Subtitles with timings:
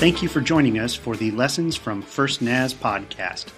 [0.00, 3.52] Thank you for joining us for the Lessons from First Naz podcast.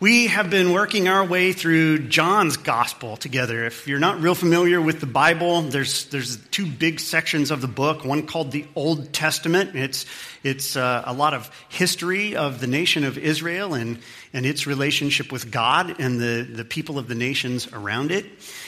[0.00, 3.66] We have been working our way through John's gospel together.
[3.66, 7.68] If you're not real familiar with the Bible, there's, there's two big sections of the
[7.68, 8.02] book.
[8.02, 9.76] One called the Old Testament.
[9.76, 10.06] It's,
[10.42, 13.98] it's uh, a lot of history of the nation of Israel and,
[14.32, 18.24] and its relationship with God and the, the people of the nations around it.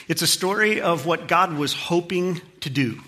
[0.07, 3.01] It's a story of what God was hoping to do.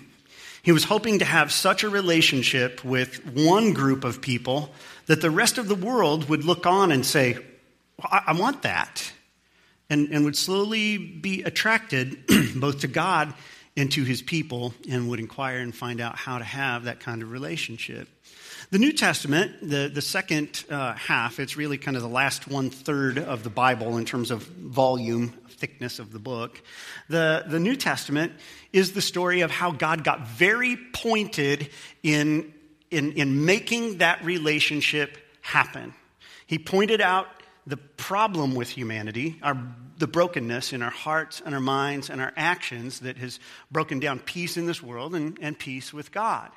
[0.66, 4.72] He was hoping to have such a relationship with one group of people
[5.06, 8.62] that the rest of the world would look on and say, well, I, I want
[8.62, 9.12] that.
[9.88, 12.18] And, and would slowly be attracted
[12.56, 13.32] both to God
[13.76, 17.22] and to his people and would inquire and find out how to have that kind
[17.22, 18.08] of relationship.
[18.70, 22.70] The New Testament, the, the second uh, half, it's really kind of the last one
[22.70, 26.62] third of the Bible in terms of volume, thickness of the book.
[27.08, 28.32] The, the New Testament
[28.72, 31.70] is the story of how God got very pointed
[32.02, 32.52] in,
[32.90, 35.94] in, in making that relationship happen.
[36.46, 37.28] He pointed out
[37.66, 39.60] the problem with humanity, our,
[39.98, 44.20] the brokenness in our hearts and our minds and our actions that has broken down
[44.20, 46.50] peace in this world and, and peace with God.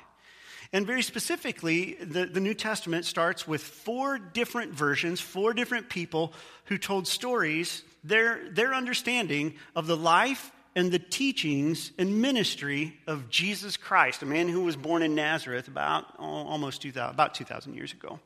[0.72, 6.32] And very specifically, the, the New Testament starts with four different versions, four different people
[6.66, 13.28] who told stories, their, their understanding of the life and the teachings and ministry of
[13.28, 17.92] Jesus Christ, a man who was born in Nazareth about almost 2000, about 2,000 years
[17.92, 18.20] ago.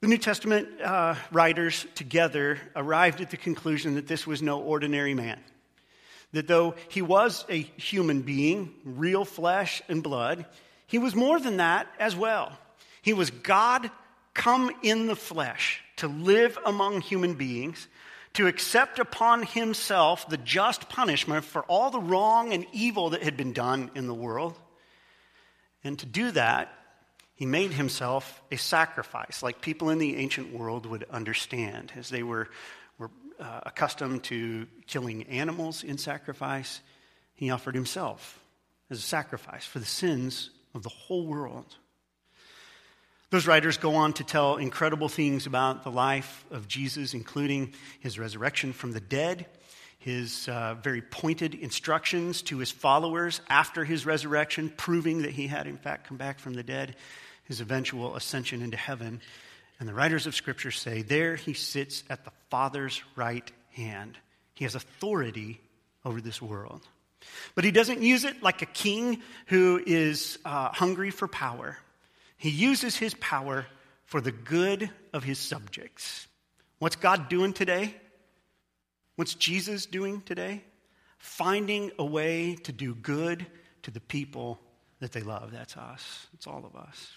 [0.00, 5.12] The New Testament uh, writers together arrived at the conclusion that this was no ordinary
[5.12, 5.40] man.
[6.32, 10.46] That though he was a human being, real flesh and blood,
[10.90, 12.50] he was more than that as well.
[13.00, 13.92] He was God
[14.34, 17.86] come in the flesh to live among human beings,
[18.32, 23.36] to accept upon himself the just punishment for all the wrong and evil that had
[23.36, 24.58] been done in the world.
[25.84, 26.74] And to do that,
[27.36, 32.24] he made himself a sacrifice, like people in the ancient world would understand, as they
[32.24, 32.48] were,
[32.98, 36.80] were uh, accustomed to killing animals in sacrifice.
[37.36, 38.40] He offered himself
[38.90, 41.76] as a sacrifice for the sins of the whole world.
[43.30, 48.18] Those writers go on to tell incredible things about the life of Jesus, including his
[48.18, 49.46] resurrection from the dead,
[50.00, 55.68] his uh, very pointed instructions to his followers after his resurrection, proving that he had,
[55.68, 56.96] in fact, come back from the dead,
[57.44, 59.20] his eventual ascension into heaven.
[59.78, 64.18] And the writers of Scripture say, There he sits at the Father's right hand.
[64.54, 65.60] He has authority
[66.04, 66.82] over this world.
[67.54, 71.76] But he doesn't use it like a king who is uh, hungry for power.
[72.36, 73.66] He uses his power
[74.04, 76.26] for the good of his subjects.
[76.78, 77.94] What's God doing today?
[79.16, 80.64] What's Jesus doing today?
[81.18, 83.46] Finding a way to do good
[83.82, 84.58] to the people
[85.00, 85.52] that they love.
[85.52, 86.26] That's us.
[86.34, 87.12] It's all of us.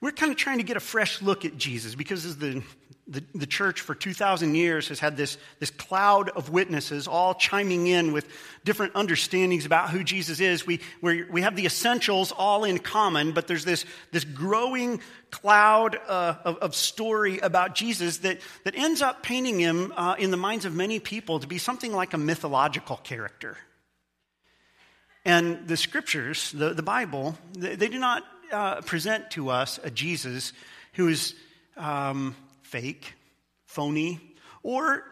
[0.00, 2.62] We're kind of trying to get a fresh look at Jesus because the,
[3.08, 7.86] the, the, church for 2,000 years has had this, this cloud of witnesses all chiming
[7.86, 8.26] in with
[8.64, 10.66] different understandings about who Jesus is.
[10.66, 15.98] We, we we have the essentials all in common, but there's this, this growing cloud
[16.08, 20.36] uh, of, of, story about Jesus that, that ends up painting him uh, in the
[20.36, 23.56] minds of many people to be something like a mythological character.
[25.24, 29.90] And the scriptures, the, the Bible, they, they do not uh, present to us a
[29.90, 30.52] Jesus
[30.94, 31.34] who is
[31.76, 33.14] um, fake,
[33.66, 34.20] phony,
[34.62, 35.04] or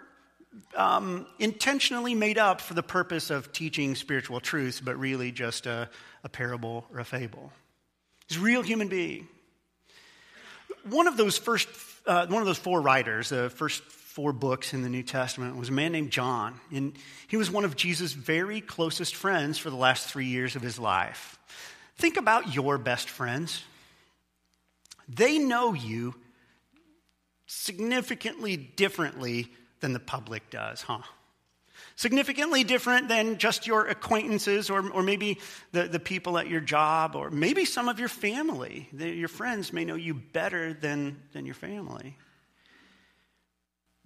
[0.76, 5.88] um, intentionally made up for the purpose of teaching spiritual truths, but really just a,
[6.22, 7.52] a parable or a fable.
[8.28, 9.28] He's a real human being.
[10.88, 11.68] One of those first,
[12.06, 15.70] uh, one of those four writers, the first four books in the New Testament, was
[15.70, 16.60] a man named John.
[16.72, 16.94] And
[17.26, 20.78] he was one of Jesus' very closest friends for the last three years of his
[20.78, 21.38] life.
[21.96, 23.62] Think about your best friends.
[25.08, 26.14] They know you
[27.46, 29.50] significantly differently
[29.80, 31.02] than the public does, huh?
[31.96, 35.38] Significantly different than just your acquaintances or, or maybe
[35.72, 38.88] the, the people at your job or maybe some of your family.
[38.92, 42.16] The, your friends may know you better than, than your family.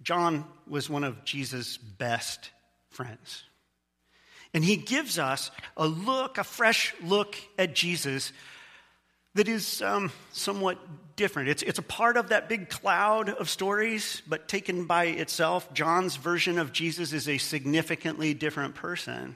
[0.01, 2.51] John was one of Jesus' best
[2.89, 3.43] friends.
[4.53, 8.33] And he gives us a look, a fresh look at Jesus
[9.35, 10.77] that is um, somewhat
[11.15, 11.49] different.
[11.49, 16.15] It's, it's a part of that big cloud of stories, but taken by itself, John's
[16.15, 19.35] version of Jesus is a significantly different person.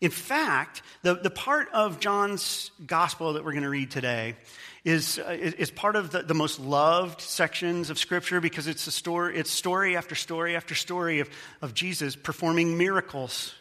[0.00, 4.36] In fact, the, the part of John's gospel that we're going to read today
[4.84, 8.90] is, uh, is part of the, the most loved sections of Scripture because it's, a
[8.90, 11.30] story, it's story after story after story of,
[11.62, 13.54] of Jesus performing miracles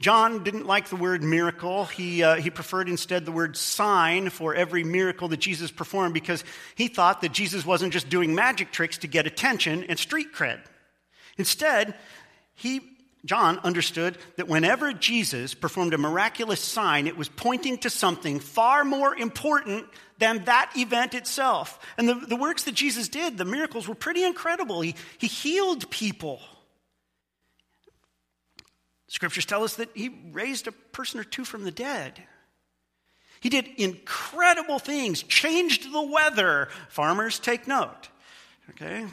[0.00, 1.84] John didn't like the word miracle.
[1.84, 6.42] He, uh, he preferred instead the word sign for every miracle that Jesus performed because
[6.74, 10.60] he thought that Jesus wasn't just doing magic tricks to get attention and street cred.
[11.36, 11.94] Instead,
[12.54, 12.80] he,
[13.26, 18.84] John understood that whenever Jesus performed a miraculous sign, it was pointing to something far
[18.84, 19.84] more important
[20.18, 21.78] than that event itself.
[21.98, 24.80] And the, the works that Jesus did, the miracles, were pretty incredible.
[24.80, 26.40] He, he healed people.
[29.10, 32.22] Scriptures tell us that he raised a person or two from the dead.
[33.40, 36.68] He did incredible things, changed the weather.
[36.90, 38.08] Farmers, take note.
[38.70, 39.04] Okay?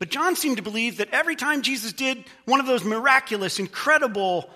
[0.00, 4.50] But John seemed to believe that every time Jesus did one of those miraculous, incredible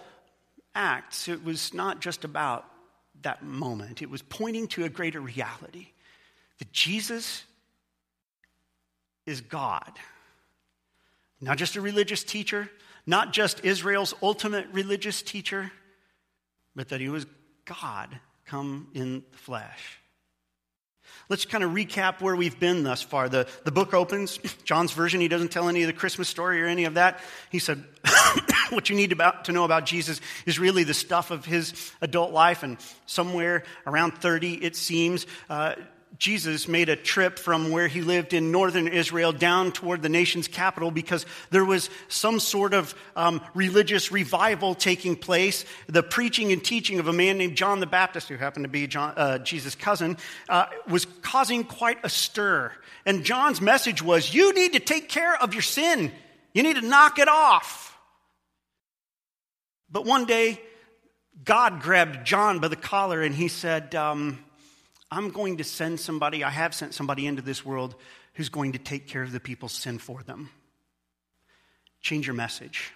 [0.75, 2.65] acts, it was not just about
[3.23, 5.87] that moment, it was pointing to a greater reality
[6.59, 7.44] that Jesus
[9.27, 9.93] is God.
[11.44, 12.70] Not just a religious teacher,
[13.06, 15.70] not just Israel's ultimate religious teacher,
[16.75, 17.26] but that he was
[17.67, 19.99] God come in the flesh.
[21.29, 23.29] Let's kind of recap where we've been thus far.
[23.29, 26.67] The, the book opens, John's version, he doesn't tell any of the Christmas story or
[26.67, 27.20] any of that.
[27.50, 27.85] He said,
[28.70, 32.32] What you need about, to know about Jesus is really the stuff of his adult
[32.32, 32.62] life.
[32.62, 35.75] And somewhere around 30, it seems, uh,
[36.25, 40.49] Jesus made a trip from where he lived in northern Israel down toward the nation's
[40.49, 45.67] capital because there was some sort of um, religious revival taking place.
[45.87, 48.87] The preaching and teaching of a man named John the Baptist, who happened to be
[48.87, 50.17] John, uh, Jesus' cousin,
[50.49, 52.73] uh, was causing quite a stir.
[53.05, 56.11] And John's message was you need to take care of your sin,
[56.55, 57.99] you need to knock it off.
[59.91, 60.59] But one day,
[61.44, 64.38] God grabbed John by the collar and he said, um,
[65.11, 67.95] I'm going to send somebody, I have sent somebody into this world
[68.35, 70.51] who's going to take care of the people's sin for them.
[72.01, 72.93] Change your message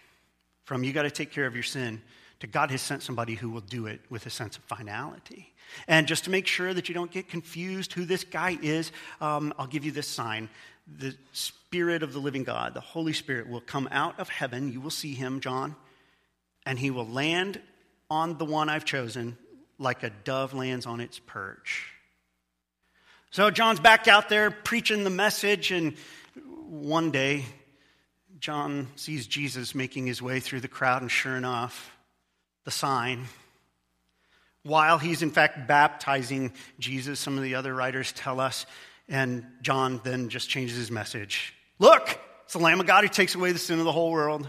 [0.68, 2.02] from you got to take care of your sin
[2.40, 5.52] to God has sent somebody who will do it with a sense of finality.
[5.86, 9.54] And just to make sure that you don't get confused who this guy is, um,
[9.58, 10.48] I'll give you this sign.
[10.98, 14.72] The Spirit of the living God, the Holy Spirit, will come out of heaven.
[14.72, 15.74] You will see him, John,
[16.64, 17.60] and he will land
[18.10, 19.36] on the one I've chosen
[19.78, 21.92] like a dove lands on its perch.
[23.30, 25.94] So John's back out there preaching the message, and
[26.66, 27.44] one day,
[28.40, 31.94] John sees Jesus making his way through the crowd, and sure enough,
[32.64, 33.26] the sign.
[34.62, 38.64] While he's in fact baptizing Jesus, some of the other writers tell us,
[39.10, 41.52] and John then just changes his message.
[41.78, 44.48] Look, it's the Lamb of God who takes away the sin of the whole world.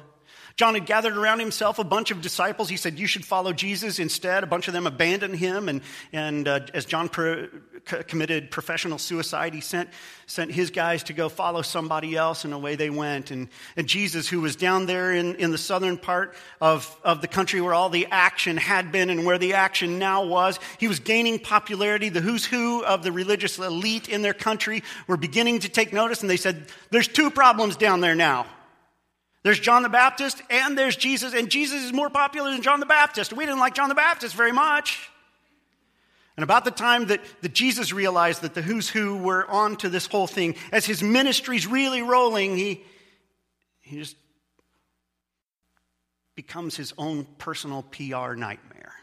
[0.60, 2.68] John had gathered around himself a bunch of disciples.
[2.68, 4.44] He said, You should follow Jesus instead.
[4.44, 5.70] A bunch of them abandoned him.
[5.70, 7.48] And, and uh, as John pro-
[7.86, 9.90] committed professional suicide, he sent,
[10.26, 13.32] sent his guys to go follow somebody else, and away they went.
[13.32, 17.28] And, and Jesus, who was down there in, in the southern part of, of the
[17.28, 21.00] country where all the action had been and where the action now was, he was
[21.00, 22.10] gaining popularity.
[22.10, 26.22] The who's who of the religious elite in their country were beginning to take notice,
[26.22, 28.46] and they said, There's two problems down there now.
[29.44, 32.86] There's John the Baptist and there's Jesus, and Jesus is more popular than John the
[32.86, 33.32] Baptist.
[33.32, 35.10] We didn't like John the Baptist very much.
[36.40, 39.90] And about the time that, that Jesus realized that the who's who were on to
[39.90, 42.82] this whole thing, as his ministry's really rolling, he,
[43.82, 44.16] he just
[46.38, 48.94] becomes his own personal PR nightmare.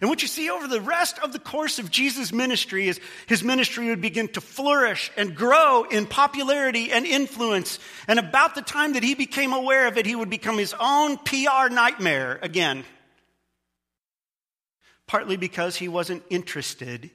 [0.00, 3.42] And what you see over the rest of the course of Jesus' ministry is his
[3.42, 7.80] ministry would begin to flourish and grow in popularity and influence.
[8.06, 11.16] And about the time that he became aware of it, he would become his own
[11.16, 12.84] PR nightmare again.
[15.06, 17.10] Partly because he wasn't interested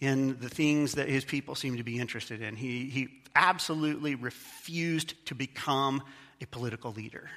[0.00, 2.56] in the things that his people seemed to be interested in.
[2.56, 6.02] He, he absolutely refused to become
[6.40, 7.30] a political leader.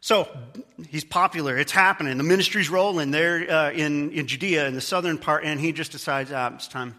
[0.00, 0.28] So
[0.88, 1.58] he's popular.
[1.58, 2.16] It's happening.
[2.18, 5.90] The ministry's rolling there uh, in, in Judea, in the southern part, and he just
[5.90, 6.94] decides, ah, it's time,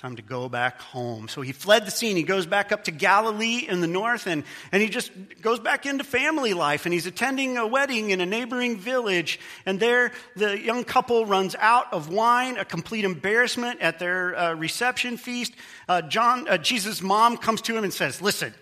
[0.00, 1.28] time to go back home.
[1.28, 2.16] So he fled the scene.
[2.16, 5.84] He goes back up to Galilee in the north, and, and he just goes back
[5.84, 6.86] into family life.
[6.86, 9.38] And he's attending a wedding in a neighboring village.
[9.66, 14.54] And there, the young couple runs out of wine, a complete embarrassment at their uh,
[14.54, 15.52] reception feast.
[15.86, 18.54] Uh, John, uh, Jesus' mom comes to him and says, Listen,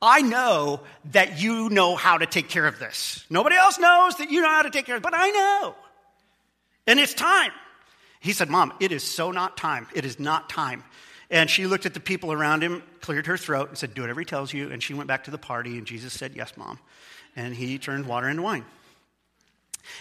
[0.00, 3.24] I know that you know how to take care of this.
[3.28, 5.74] Nobody else knows that you know how to take care of it, but I know.
[6.86, 7.50] And it's time.
[8.20, 9.86] He said, Mom, it is so not time.
[9.94, 10.84] It is not time.
[11.30, 14.20] And she looked at the people around him, cleared her throat, and said, Do whatever
[14.20, 14.70] he tells you.
[14.70, 16.78] And she went back to the party, and Jesus said, Yes, Mom.
[17.34, 18.64] And he turned water into wine.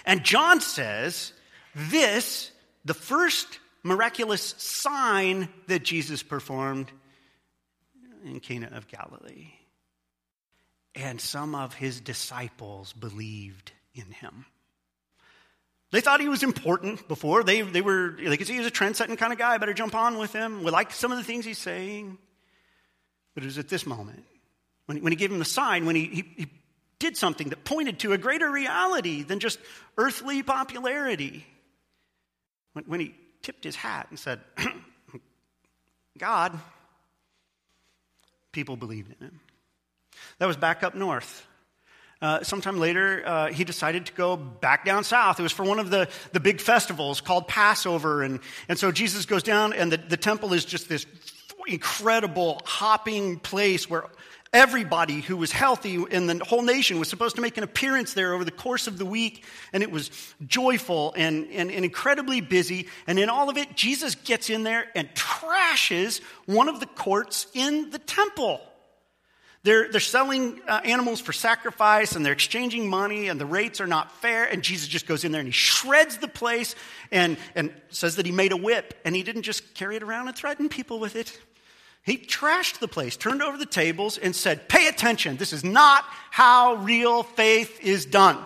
[0.05, 1.33] And John says,
[1.73, 2.51] This,
[2.85, 6.91] the first miraculous sign that Jesus performed
[8.23, 9.51] in Cana of Galilee.
[10.95, 14.45] and some of his disciples believed in him.
[15.95, 17.41] They thought he was important before.
[17.41, 19.53] They, they, were, they could see he was a trend setting kind of guy.
[19.53, 20.61] I better jump on with him.
[20.65, 22.17] We like some of the things he's saying.
[23.33, 24.25] But it was at this moment,
[24.87, 26.47] when he, when he gave him the sign, when he, he, he
[26.99, 29.57] did something that pointed to a greater reality than just
[29.97, 31.45] earthly popularity.
[32.73, 34.41] When, when he tipped his hat and said,
[36.17, 36.59] God,
[38.51, 39.39] people believed in him.
[40.39, 41.47] That was back up north.
[42.25, 45.39] Uh, sometime later, uh, he decided to go back down south.
[45.39, 48.23] It was for one of the, the big festivals called Passover.
[48.23, 51.05] And, and so Jesus goes down, and the, the temple is just this
[51.67, 54.05] incredible hopping place where
[54.51, 58.33] everybody who was healthy in the whole nation was supposed to make an appearance there
[58.33, 59.45] over the course of the week.
[59.71, 60.09] And it was
[60.47, 62.87] joyful and, and, and incredibly busy.
[63.05, 67.45] And in all of it, Jesus gets in there and trashes one of the courts
[67.53, 68.61] in the temple.
[69.65, 73.87] They're, they're selling uh, animals for sacrifice and they're exchanging money and the rates are
[73.87, 74.45] not fair.
[74.45, 76.75] And Jesus just goes in there and he shreds the place
[77.11, 78.93] and, and says that he made a whip.
[79.03, 81.35] And he didn't just carry it around and threaten people with it.
[82.03, 85.37] He trashed the place, turned over the tables, and said, Pay attention.
[85.37, 88.37] This is not how real faith is done.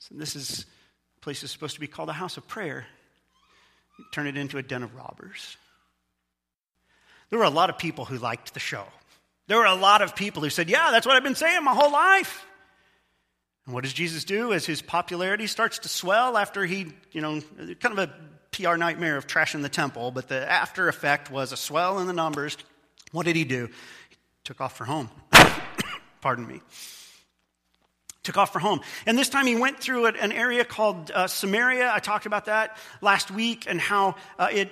[0.00, 0.66] So this is
[1.22, 2.84] place is supposed to be called a house of prayer.
[4.12, 5.56] Turn it into a den of robbers.
[7.30, 8.84] There were a lot of people who liked the show.
[9.48, 11.74] There were a lot of people who said, Yeah, that's what I've been saying my
[11.74, 12.46] whole life.
[13.66, 17.40] And what does Jesus do as his popularity starts to swell after he, you know,
[17.80, 18.14] kind of a
[18.52, 22.12] PR nightmare of trashing the temple, but the after effect was a swell in the
[22.12, 22.56] numbers.
[23.12, 23.66] What did he do?
[24.08, 25.10] He took off for home.
[26.20, 26.60] Pardon me.
[28.22, 28.80] Took off for home.
[29.06, 31.90] And this time he went through an area called uh, Samaria.
[31.92, 34.70] I talked about that last week and how uh, it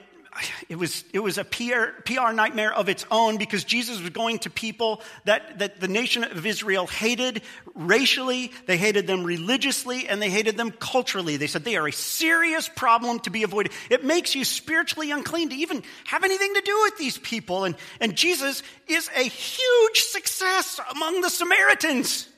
[0.69, 4.38] it was, it was a PR, PR nightmare of its own because Jesus was going
[4.40, 7.43] to people that, that the nation of Israel hated
[7.75, 11.37] racially, they hated them religiously, and they hated them culturally.
[11.37, 13.73] They said they are a serious problem to be avoided.
[13.90, 17.64] It makes you spiritually unclean to even have anything to do with these people.
[17.64, 22.28] And, and Jesus is a huge success among the Samaritans.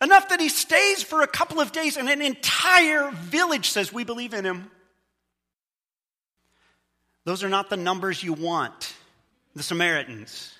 [0.00, 4.04] Enough that he stays for a couple of days and an entire village says, We
[4.04, 4.70] believe in him.
[7.24, 8.94] Those are not the numbers you want.
[9.56, 10.52] The Samaritans.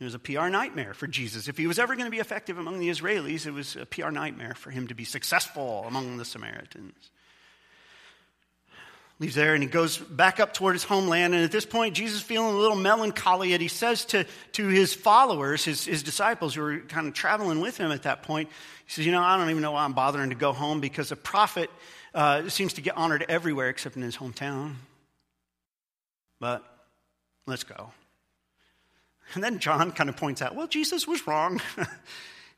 [0.00, 1.46] It was a PR nightmare for Jesus.
[1.46, 4.10] If he was ever going to be effective among the Israelis, it was a PR
[4.10, 7.10] nightmare for him to be successful among the Samaritans.
[9.20, 11.34] Leaves there and he goes back up toward his homeland.
[11.34, 13.52] And at this point, Jesus feeling a little melancholy.
[13.52, 17.60] And he says to, to his followers, his, his disciples who were kind of traveling
[17.60, 18.48] with him at that point,
[18.86, 21.12] he says, You know, I don't even know why I'm bothering to go home because
[21.12, 21.70] a prophet
[22.14, 24.74] uh, seems to get honored everywhere except in his hometown.
[26.40, 26.64] But
[27.46, 27.90] let's go.
[29.34, 31.60] And then John kind of points out, well, Jesus was wrong.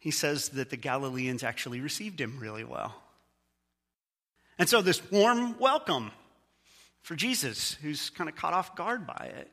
[0.00, 2.94] he says that the Galileans actually received him really well.
[4.58, 6.10] And so, this warm welcome
[7.02, 9.50] for Jesus, who's kind of caught off guard by it.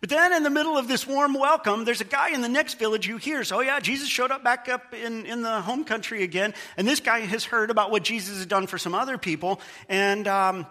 [0.00, 2.78] But then, in the middle of this warm welcome, there's a guy in the next
[2.78, 6.22] village who hears, oh, yeah, Jesus showed up back up in, in the home country
[6.22, 6.54] again.
[6.78, 9.60] And this guy has heard about what Jesus has done for some other people.
[9.90, 10.66] And um,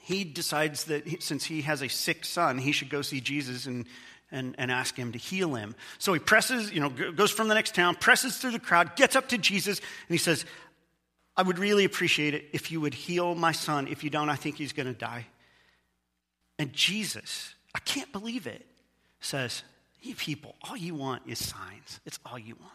[0.00, 3.86] he decides that since he has a sick son, he should go see Jesus and,
[4.32, 5.76] and, and ask him to heal him.
[5.98, 9.14] So he presses, you know, goes from the next town, presses through the crowd, gets
[9.14, 10.44] up to Jesus, and he says,
[11.36, 13.86] I would really appreciate it if you would heal my son.
[13.86, 15.26] If you don't, I think he's going to die.
[16.58, 18.64] And Jesus I can't believe it,
[19.20, 19.62] says,
[20.00, 22.00] You people, all you want is signs.
[22.06, 22.72] It's all you want.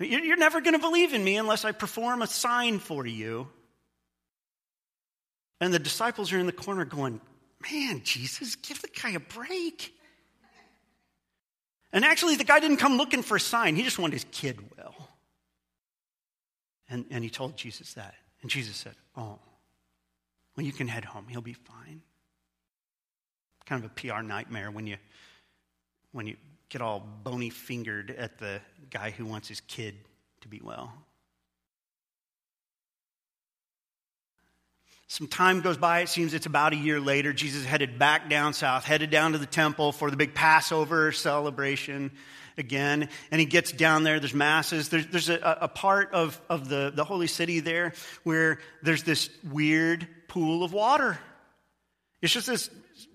[0.00, 3.48] You're never going to believe in me unless I perform a sign for you.
[5.60, 7.20] And the disciples are in the corner going,
[7.72, 9.92] Man, Jesus, give the guy a break.
[11.92, 14.58] And actually, the guy didn't come looking for a sign, he just wanted his kid
[14.76, 14.94] well.
[16.90, 18.14] And, and he told Jesus that.
[18.42, 19.38] And Jesus said, Oh,
[20.56, 21.26] well, you can head home.
[21.28, 22.02] He'll be fine
[23.68, 24.96] kind of a PR nightmare when you
[26.12, 26.36] when you
[26.70, 28.60] get all bony fingered at the
[28.90, 29.94] guy who wants his kid
[30.40, 30.92] to be well.
[35.06, 37.32] Some time goes by, it seems it's about a year later.
[37.32, 42.10] Jesus headed back down south, headed down to the temple for the big Passover celebration
[42.58, 43.08] again.
[43.30, 44.90] And he gets down there, there's masses.
[44.90, 49.30] There's, there's a, a part of, of the, the holy city there where there's this
[49.50, 51.18] weird pool of water.
[52.20, 52.68] It's just this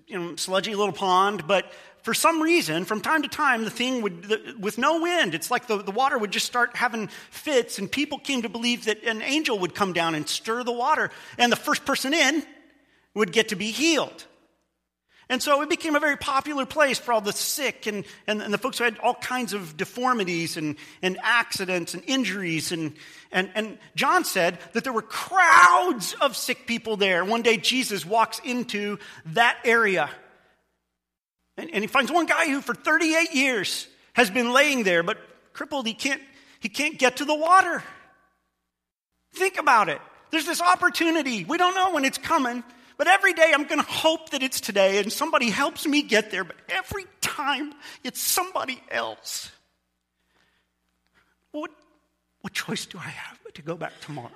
[0.08, 1.72] you know, sludgy little pond, but
[2.04, 5.50] for some reason, from time to time, the thing would, the, with no wind, it's
[5.50, 9.04] like the, the water would just start having fits, and people came to believe that
[9.04, 12.44] an angel would come down and stir the water, and the first person in
[13.14, 14.26] would get to be healed.
[15.30, 18.53] And so it became a very popular place for all the sick and, and, and,
[18.53, 22.72] the folks who had all kinds of deformities and, and accidents and injuries.
[22.72, 22.94] And,
[23.32, 27.24] and, and John said that there were crowds of sick people there.
[27.24, 30.10] One day Jesus walks into that area
[31.58, 35.18] and, and he finds one guy who for 38 years has been laying there, but
[35.53, 35.86] crippled.
[35.86, 36.22] He can't,
[36.60, 37.84] he can't get to the water.
[39.36, 40.00] Think about it.
[40.32, 41.44] There's this opportunity.
[41.44, 42.63] We don't know when it's coming.
[42.98, 46.32] But every day I'm going to hope that it's today and somebody helps me get
[46.32, 46.44] there.
[46.44, 47.74] But every time
[48.04, 49.52] it's somebody else.
[51.52, 51.72] What,
[52.42, 54.32] what choice do I have but to go back tomorrow?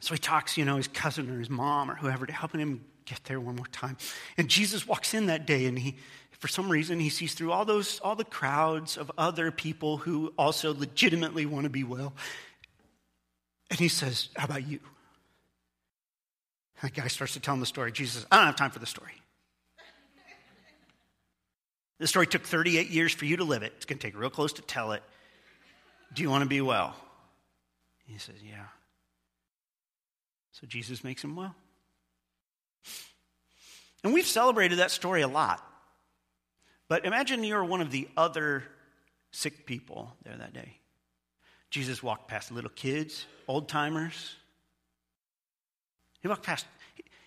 [0.00, 2.84] So he talks, you know, his cousin or his mom or whoever to helping him
[3.04, 3.96] get there one more time.
[4.36, 5.96] And Jesus walks in that day and he,
[6.38, 10.32] for some reason, he sees through all those, all the crowds of other people who
[10.38, 12.14] also legitimately want to be well.
[13.70, 14.80] And he says, How about you?
[16.82, 17.90] That guy starts to tell him the story.
[17.92, 19.12] Jesus says, I don't have time for the story.
[21.98, 23.72] This story took 38 years for you to live it.
[23.76, 25.02] It's going to take real close to tell it.
[26.14, 26.94] Do you want to be well?
[28.06, 28.66] He says, Yeah.
[30.52, 31.54] So Jesus makes him well.
[34.04, 35.64] And we've celebrated that story a lot.
[36.88, 38.64] But imagine you're one of the other
[39.30, 40.78] sick people there that day.
[41.70, 44.36] Jesus walked past little kids, old timers.
[46.20, 46.66] He walked past.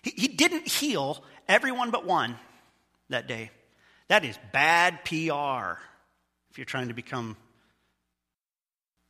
[0.02, 2.36] He, he didn't heal everyone but one
[3.08, 3.50] that day.
[4.08, 5.78] That is bad PR
[6.50, 7.36] if you're trying to become,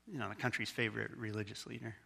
[0.06, 1.96] you know, the country's favorite religious leader.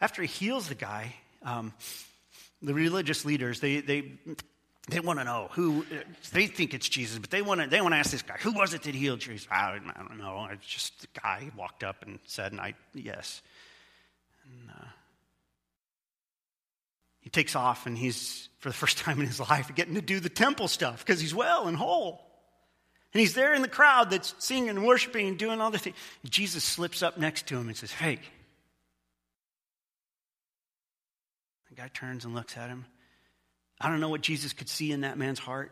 [0.00, 1.72] After he heals the guy, um,
[2.60, 4.18] the religious leaders, they, they
[4.88, 5.84] they want to know who
[6.32, 8.52] they think it's Jesus, but they want to they want to ask this guy, who
[8.52, 9.22] was it that healed?
[9.22, 10.48] Says, I, I, don't know.
[10.52, 13.42] It's just the guy walked up and said, and I yes.
[14.44, 14.86] And, uh,
[17.20, 20.20] he takes off, and he's for the first time in his life getting to do
[20.20, 22.22] the temple stuff because he's well and whole.
[23.12, 25.96] And he's there in the crowd that's singing and worshiping and doing all the things.
[26.28, 28.20] Jesus slips up next to him and says, Hey.
[31.70, 32.84] The guy turns and looks at him.
[33.80, 35.70] I don't know what Jesus could see in that man's heart.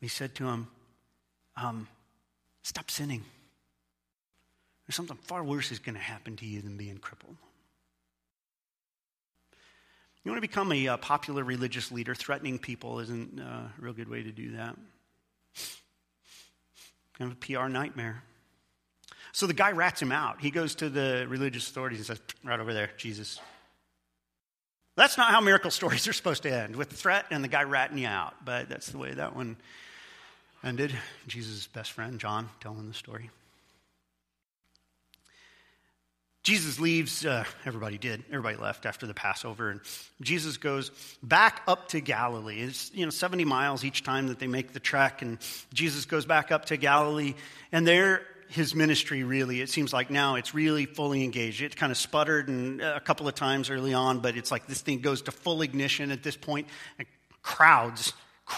[0.00, 0.68] He said to him,
[1.56, 1.88] um,
[2.62, 3.24] Stop sinning.
[4.86, 7.36] There's something far worse is going to happen to you than being crippled.
[10.24, 14.08] You want to become a uh, popular religious leader, threatening people isn't a real good
[14.08, 14.76] way to do that.
[17.18, 18.22] Kind of a PR nightmare.
[19.32, 20.40] So the guy rats him out.
[20.40, 23.40] He goes to the religious authorities and says, Right over there, Jesus,
[24.96, 27.62] that's not how miracle stories are supposed to end, with the threat and the guy
[27.64, 28.34] ratting you out.
[28.44, 29.56] But that's the way that one
[30.64, 30.92] ended.
[31.26, 33.30] Jesus' best friend, John, telling the story.
[36.42, 39.80] Jesus leaves, uh, everybody did, everybody left after the Passover, and
[40.20, 40.90] Jesus goes
[41.22, 42.62] back up to Galilee.
[42.62, 45.38] It's, you know, 70 miles each time that they make the trek, and
[45.72, 47.34] Jesus goes back up to Galilee,
[47.70, 51.62] and there his ministry really, it seems like now it's really fully engaged.
[51.62, 54.80] It kind of sputtered and a couple of times early on, but it's like this
[54.80, 56.68] thing goes to full ignition at this point.
[56.98, 57.06] And
[57.42, 58.12] crowds,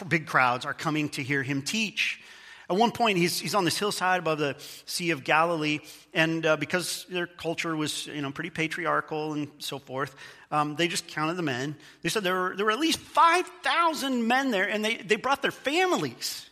[0.08, 2.20] big crowds, are coming to hear him teach.
[2.68, 5.80] At one point, he's, he's on this hillside above the Sea of Galilee,
[6.14, 10.16] and uh, because their culture was you know, pretty patriarchal and so forth,
[10.50, 11.76] um, they just counted the men.
[12.02, 15.42] They said there were, there were at least 5,000 men there, and they, they brought
[15.42, 16.48] their families,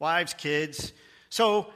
[0.00, 0.92] wives, kids.
[1.28, 1.72] So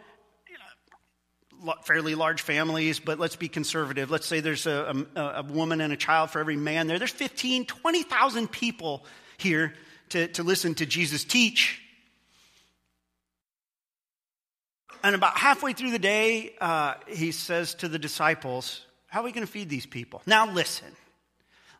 [1.84, 4.10] fairly large families, but let's be conservative.
[4.10, 6.98] Let's say there's a, a, a woman and a child for every man there.
[6.98, 9.04] There's 15, 20,000 people
[9.36, 9.74] here
[10.10, 11.82] to, to listen to Jesus teach.
[15.02, 19.32] And about halfway through the day, uh, he says to the disciples, How are we
[19.32, 20.22] going to feed these people?
[20.26, 20.88] Now, listen.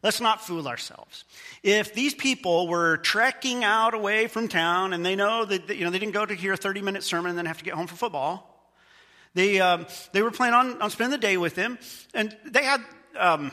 [0.01, 1.25] Let's not fool ourselves.
[1.65, 5.91] If these people were trekking out away from town and they know that you know
[5.91, 7.89] they didn't go to hear a 30 minute sermon and then have to get home
[7.89, 8.48] for football,
[9.35, 11.79] they, um, they were planning on, on spending the day with him,
[12.15, 12.81] and they had,
[13.17, 13.53] um,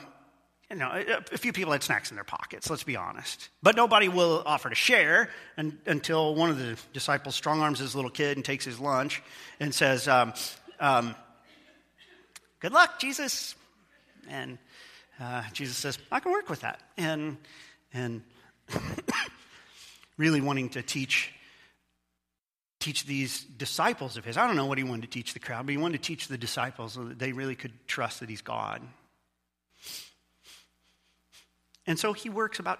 [0.69, 0.91] you know,
[1.31, 3.49] a, few people had snacks in their pockets, let's be honest.
[3.61, 7.95] But nobody will offer to share and, until one of the disciples strong arms his
[7.95, 9.21] little kid and takes his lunch
[9.59, 10.33] and says, um,
[10.79, 11.15] um
[12.65, 13.53] Good luck, Jesus.
[14.27, 14.57] And
[15.19, 16.79] uh, Jesus says, I can work with that.
[16.97, 17.37] And,
[17.93, 18.23] and
[20.17, 21.31] really wanting to teach
[22.85, 24.37] teach these disciples of his.
[24.37, 26.27] I don't know what he wanted to teach the crowd, but he wanted to teach
[26.27, 28.79] the disciples so that they really could trust that he's God.
[31.87, 32.79] And so he works about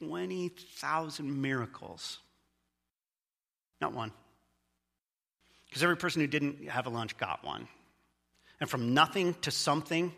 [0.00, 2.18] 20,000 miracles.
[3.78, 4.10] Not one.
[5.68, 7.68] Because every person who didn't have a lunch got one.
[8.58, 10.14] and from nothing to something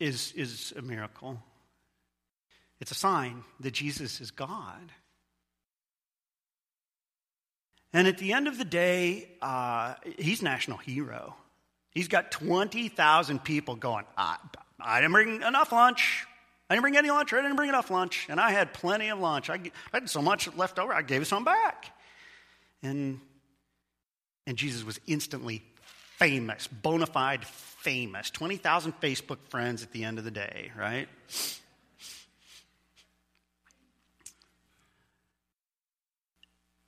[0.00, 1.40] is, is a miracle.
[2.80, 4.90] It's a sign that Jesus is God.
[7.92, 11.34] And at the end of the day, uh, he's national hero.
[11.90, 14.36] He's got 20,000 people going, I,
[14.78, 16.26] I didn't bring enough lunch.
[16.68, 18.26] I didn't bring any lunch, I didn't bring enough lunch.
[18.30, 19.50] And I had plenty of lunch.
[19.50, 21.86] I, I had so much left over, I gave some back.
[22.80, 23.20] And,
[24.46, 25.62] and Jesus was instantly
[26.16, 28.30] famous, bona fide famous.
[28.30, 31.08] 20,000 Facebook friends at the end of the day, right?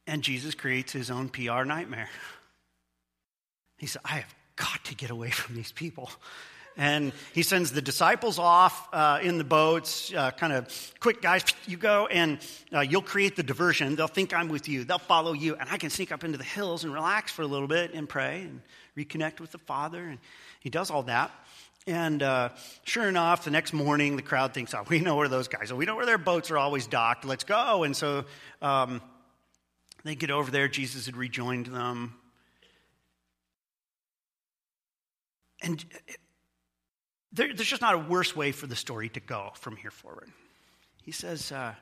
[0.07, 2.09] And Jesus creates his own PR nightmare.
[3.79, 6.11] He said, I have got to get away from these people.
[6.77, 11.45] And he sends the disciples off uh, in the boats, uh, kind of, quick guys,
[11.67, 12.39] you go and
[12.73, 13.95] uh, you'll create the diversion.
[13.95, 16.45] They'll think I'm with you, they'll follow you, and I can sneak up into the
[16.45, 18.63] hills and relax for a little bit and pray and
[18.97, 20.03] reconnect with the Father.
[20.03, 20.19] And
[20.61, 21.31] he does all that.
[21.87, 22.51] And uh,
[22.85, 25.77] sure enough, the next morning, the crowd thinks, oh, we know where those guys are.
[25.77, 27.25] We know where their boats are always docked.
[27.25, 27.83] Let's go.
[27.83, 28.25] And so
[28.63, 29.03] um,
[30.05, 30.69] they get over there.
[30.69, 32.15] Jesus had rejoined them.
[35.63, 35.85] And
[37.33, 40.31] there, there's just not a worse way for the story to go from here forward.
[41.03, 41.75] He says, uh,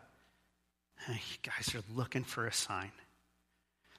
[1.08, 2.92] You guys are looking for a sign.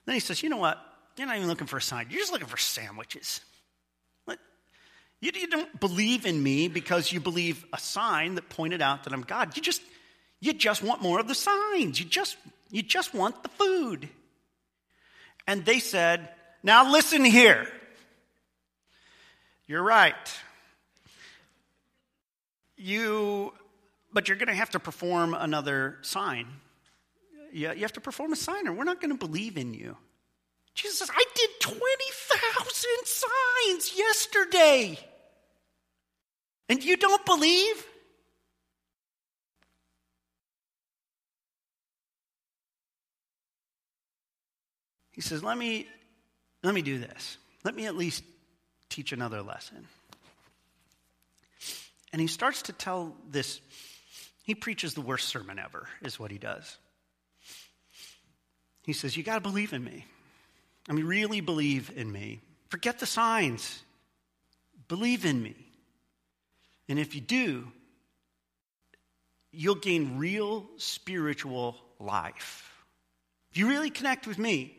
[0.05, 0.77] Then he says, You know what?
[1.17, 2.07] You're not even looking for a sign.
[2.09, 3.41] You're just looking for sandwiches.
[5.21, 9.13] You, you don't believe in me because you believe a sign that pointed out that
[9.13, 9.55] I'm God.
[9.55, 9.81] You just,
[10.39, 11.99] you just want more of the signs.
[11.99, 12.37] You just,
[12.71, 14.09] you just want the food.
[15.45, 16.29] And they said,
[16.63, 17.67] Now listen here.
[19.67, 20.15] You're right.
[22.77, 23.53] You,
[24.11, 26.47] but you're going to have to perform another sign.
[27.53, 29.97] You, you have to perform a sign, or we're not going to believe in you.
[30.73, 34.99] Jesus says, I did 20,000 signs yesterday.
[36.69, 37.85] And you don't believe?
[45.11, 45.87] He says, Let me,
[46.63, 47.37] let me do this.
[47.63, 48.23] Let me at least
[48.89, 49.85] teach another lesson.
[52.11, 53.61] And he starts to tell this.
[54.43, 56.77] He preaches the worst sermon ever, is what he does.
[58.83, 60.05] He says, You got to believe in me.
[60.89, 62.39] I mean, really believe in me.
[62.69, 63.83] Forget the signs.
[64.87, 65.55] Believe in me.
[66.89, 67.71] And if you do,
[69.51, 72.67] you'll gain real spiritual life.
[73.51, 74.75] If you really connect with me,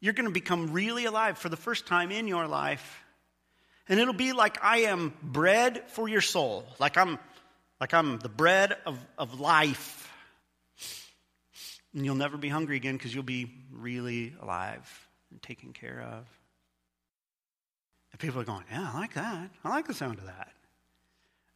[0.00, 3.04] you're going to become really alive for the first time in your life.
[3.88, 7.18] And it'll be like I am bread for your soul, like I'm,
[7.80, 10.10] like I'm the bread of, of life.
[11.94, 16.26] And you'll never be hungry again because you'll be really alive and taken care of.
[18.12, 19.50] And people are going, Yeah, I like that.
[19.64, 20.52] I like the sound of that.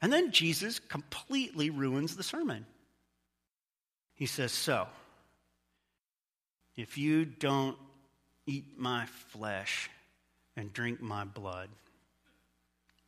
[0.03, 2.65] And then Jesus completely ruins the sermon.
[4.15, 4.87] He says, So,
[6.77, 7.77] if you don't
[8.51, 9.89] eat my flesh
[10.57, 11.69] and drink my blood,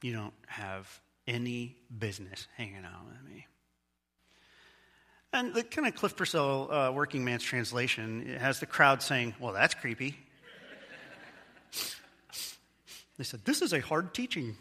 [0.02, 3.46] you don't have any business hanging out with me.
[5.32, 9.52] And the kind of Cliff Purcell uh, working man's translation has the crowd saying, Well,
[9.52, 10.16] that's creepy.
[13.16, 14.56] they said, This is a hard teaching.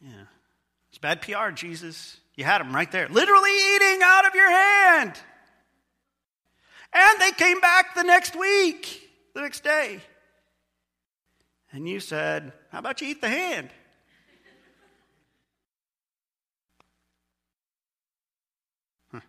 [0.00, 0.10] Yeah.
[0.90, 2.18] It's bad PR, Jesus.
[2.36, 5.14] You had him right there, literally eating out of your hand.
[6.92, 10.00] And they came back the next week, the next day.
[11.72, 13.68] And you said, How about you eat the hand?
[19.12, 19.20] Huh.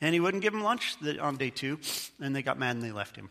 [0.00, 1.80] And he wouldn't give them lunch on day two,
[2.20, 3.30] and they got mad and they left him.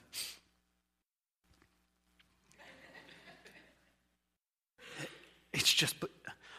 [5.53, 6.09] It's just, but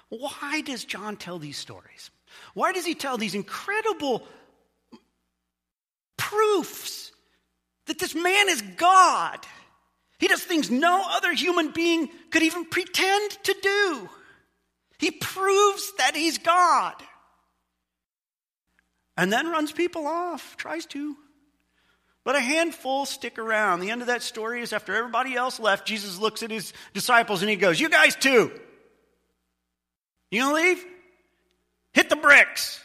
[0.09, 2.11] why does John tell these stories?
[2.55, 4.27] Why does he tell these incredible
[6.16, 7.12] proofs
[7.87, 9.38] that this man is God?
[10.18, 14.09] He does things no other human being could even pretend to do.
[14.98, 16.94] He proves that he's God.
[19.16, 21.16] And then runs people off, tries to.
[22.24, 23.81] But a handful stick around.
[23.81, 27.42] The end of that story is after everybody else left, Jesus looks at his disciples
[27.42, 28.50] and he goes, You guys too.
[30.31, 30.85] You gonna leave?
[31.92, 32.81] Hit the bricks.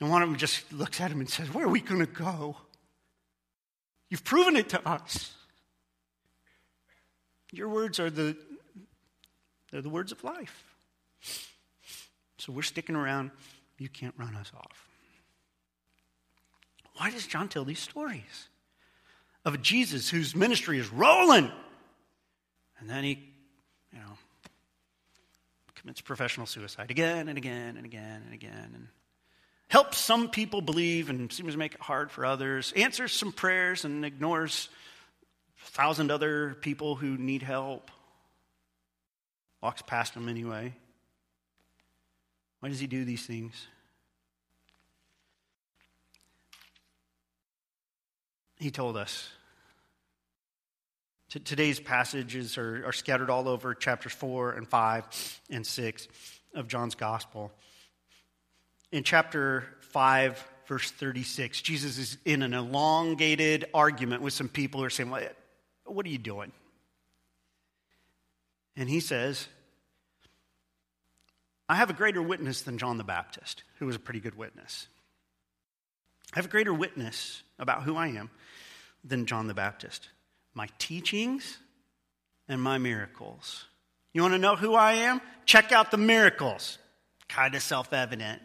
[0.00, 2.56] And one of them just looks at him and says, Where are we gonna go?
[4.08, 5.32] You've proven it to us.
[7.52, 8.36] Your words are the
[9.70, 10.64] they're the words of life.
[12.38, 13.30] So we're sticking around.
[13.78, 14.88] You can't run us off.
[16.96, 18.48] Why does John tell these stories
[19.44, 21.50] of a Jesus whose ministry is rolling?
[22.78, 23.32] And then he,
[23.92, 24.18] you know,
[25.74, 28.72] commits professional suicide again and again and again and again.
[28.74, 28.88] And
[29.70, 32.72] helps some people believe and seems to make it hard for others.
[32.74, 34.68] Answers some prayers and ignores
[35.64, 37.90] a thousand other people who need help.
[39.62, 40.74] Walks past them anyway.
[42.58, 43.68] Why does he do these things?
[48.58, 49.28] He told us.
[51.44, 56.08] Today's passages are, are scattered all over chapters 4 and 5 and 6
[56.56, 57.52] of John's Gospel.
[58.92, 64.86] In chapter 5, verse 36, Jesus is in an elongated argument with some people who
[64.86, 65.10] are saying,
[65.84, 66.52] What are you doing?
[68.76, 69.46] And he says,
[71.68, 74.88] I have a greater witness than John the Baptist, who was a pretty good witness.
[76.32, 78.30] I have a greater witness about who I am
[79.04, 80.08] than John the Baptist
[80.52, 81.58] my teachings
[82.48, 83.66] and my miracles.
[84.12, 85.20] You want to know who I am?
[85.46, 86.78] Check out the miracles.
[87.28, 88.42] Kind of self evident.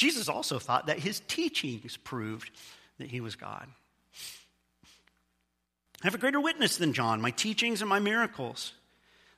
[0.00, 2.50] Jesus also thought that his teachings proved
[2.96, 3.66] that he was God.
[6.02, 8.72] I have a greater witness than John, my teachings and my miracles.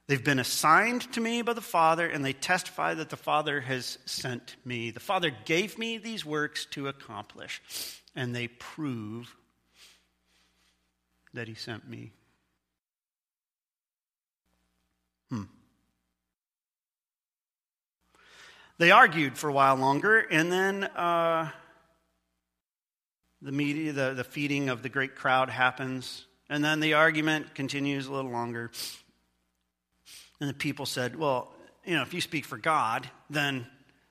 [0.07, 3.99] They've been assigned to me by the Father, and they testify that the Father has
[4.07, 4.93] sent me.
[4.93, 7.61] The Father gave me these works to accomplish,
[8.15, 9.35] and they prove
[11.35, 12.13] that He sent me.
[15.29, 15.43] Hmm.
[18.83, 21.49] They argued for a while longer, and then uh,
[23.41, 28.09] the media, the, the feeding of the great crowd happens, and then the argument continues
[28.09, 28.73] a little longer.
[30.41, 33.69] And the people said, Well, you know, if you speak for God, then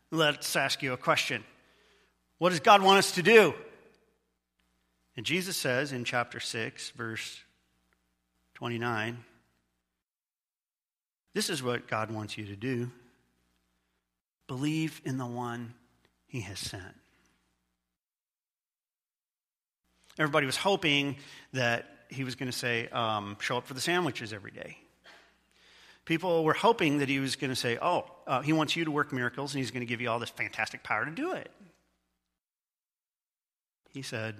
[0.10, 1.44] let's ask you a question.
[2.38, 3.54] What does God want us to do?
[5.18, 7.42] And Jesus says in chapter 6, verse
[8.54, 9.18] 29,
[11.34, 12.90] this is what God wants you to do
[14.48, 15.74] believe in the one
[16.28, 16.96] he has sent.
[20.18, 21.18] Everybody was hoping
[21.54, 24.78] that he was going to say, um, show up for the sandwiches every day.
[26.06, 28.92] People were hoping that he was going to say, Oh, uh, he wants you to
[28.92, 31.52] work miracles and he's going to give you all this fantastic power to do it.
[33.92, 34.36] He said,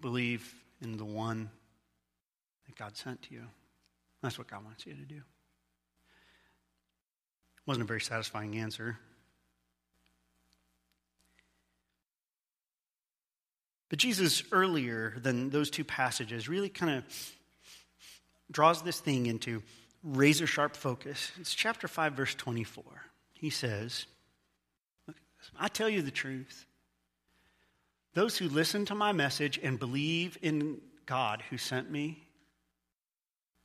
[0.00, 1.50] Believe in the one
[2.66, 3.42] that God sent to you.
[4.22, 5.22] That's what God wants you to do.
[7.68, 8.98] Wasn't a very satisfying answer.
[13.90, 17.04] But Jesus, earlier than those two passages, really kind of
[18.50, 19.62] draws this thing into
[20.02, 21.30] razor sharp focus.
[21.38, 22.82] It's chapter 5, verse 24.
[23.34, 24.06] He says,
[25.54, 26.64] I tell you the truth.
[28.14, 32.26] Those who listen to my message and believe in God who sent me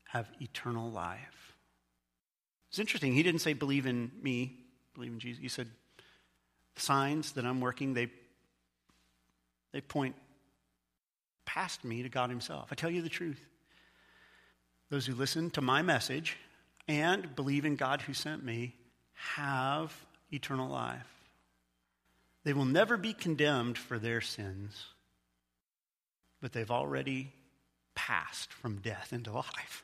[0.10, 1.43] have eternal life.
[2.74, 3.14] It's interesting.
[3.14, 4.58] He didn't say believe in me,
[4.96, 5.40] believe in Jesus.
[5.40, 5.68] He said
[6.76, 8.08] signs that I'm working, they,
[9.74, 10.16] they point
[11.46, 12.70] past me to God Himself.
[12.72, 13.40] I tell you the truth.
[14.90, 16.36] Those who listen to my message
[16.88, 18.74] and believe in God who sent me
[19.36, 19.96] have
[20.32, 21.06] eternal life.
[22.44, 24.84] They will never be condemned for their sins,
[26.42, 27.34] but they've already
[27.94, 29.84] passed from death into life.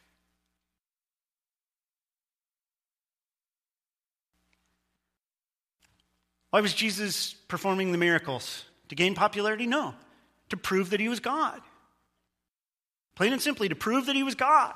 [6.51, 8.65] Why was Jesus performing the miracles?
[8.89, 9.67] To gain popularity?
[9.67, 9.93] No.
[10.49, 11.61] To prove that he was God.
[13.15, 14.73] Plain and simply, to prove that he was God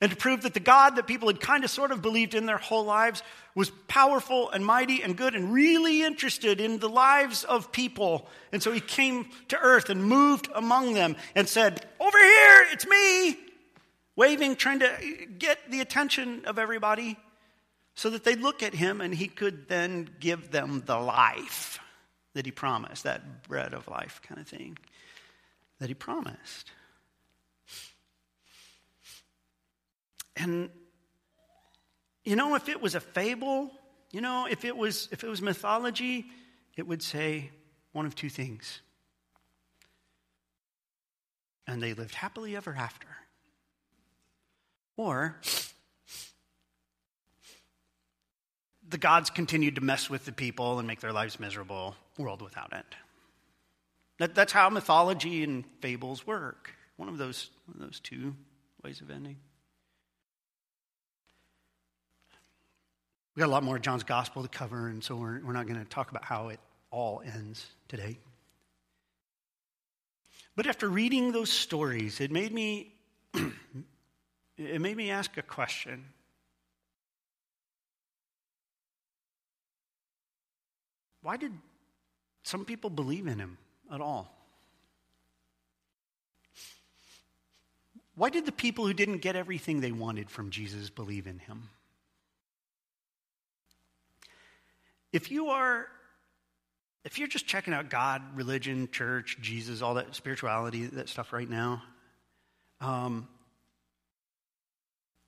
[0.00, 2.46] and to prove that the God that people had kind of sort of believed in
[2.46, 3.22] their whole lives
[3.54, 8.26] was powerful and mighty and good and really interested in the lives of people.
[8.52, 12.86] And so he came to earth and moved among them and said, Over here, it's
[12.86, 13.36] me,
[14.16, 17.18] waving, trying to get the attention of everybody
[18.00, 21.78] so that they'd look at him and he could then give them the life
[22.32, 24.78] that he promised, that bread of life kind of thing
[25.80, 26.70] that he promised.
[30.34, 30.70] And
[32.24, 33.70] you know, if it was a fable,
[34.12, 36.24] you know, if it was if it was mythology,
[36.76, 37.50] it would say
[37.92, 38.80] one of two things.
[41.66, 43.08] And they lived happily ever after.
[44.96, 45.38] Or
[48.90, 52.72] the gods continued to mess with the people and make their lives miserable, world without
[52.72, 52.84] end.
[54.18, 56.74] That, that's how mythology and fables work.
[56.96, 58.34] One of those, one of those two
[58.84, 59.36] ways of ending.
[63.34, 65.66] We've got a lot more of John's gospel to cover, and so we're, we're not
[65.66, 68.18] going to talk about how it all ends today.
[70.56, 72.92] But after reading those stories, it made me,
[74.58, 76.04] it made me ask a question.
[81.22, 81.52] Why did
[82.42, 83.58] some people believe in him
[83.92, 84.34] at all?
[88.14, 91.70] Why did the people who didn't get everything they wanted from Jesus believe in him?
[95.12, 95.86] If you are
[97.04, 101.48] if you're just checking out God, religion, church, Jesus, all that spirituality, that stuff right
[101.48, 101.82] now,
[102.80, 103.26] um,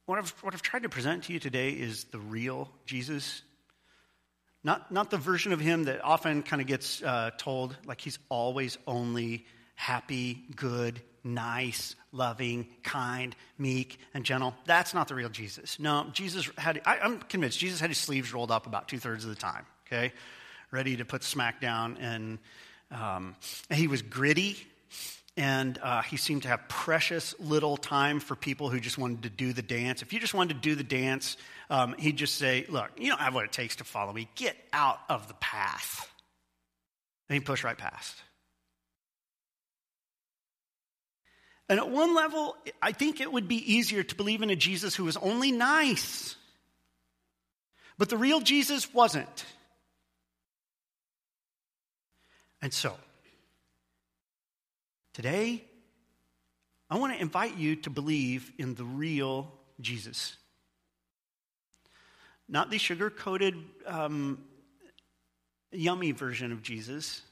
[0.04, 3.42] what, I've, what I've tried to present to you today is the real Jesus.
[4.64, 8.18] Not, not the version of him that often kind of gets uh, told, like he's
[8.28, 9.44] always only
[9.74, 14.54] happy, good, nice, loving, kind, meek, and gentle.
[14.64, 15.80] That's not the real Jesus.
[15.80, 19.24] No, Jesus had, I, I'm convinced, Jesus had his sleeves rolled up about two thirds
[19.24, 20.12] of the time, okay?
[20.70, 21.96] Ready to put smack down.
[21.98, 22.38] And,
[22.90, 23.34] um,
[23.68, 24.56] and he was gritty,
[25.36, 29.30] and uh, he seemed to have precious little time for people who just wanted to
[29.30, 30.02] do the dance.
[30.02, 31.38] If you just wanted to do the dance,
[31.70, 34.28] um, he'd just say, Look, you don't have what it takes to follow me.
[34.34, 36.10] Get out of the path.
[37.28, 38.14] And he'd push right past.
[41.68, 44.94] And at one level, I think it would be easier to believe in a Jesus
[44.94, 46.36] who was only nice.
[47.96, 49.46] But the real Jesus wasn't.
[52.60, 52.94] And so,
[55.12, 55.64] today,
[56.90, 60.36] I want to invite you to believe in the real Jesus.
[62.48, 63.54] Not the sugar coated,
[63.86, 64.44] um,
[65.70, 67.22] yummy version of Jesus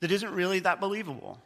[0.00, 1.40] that isn't really that believable.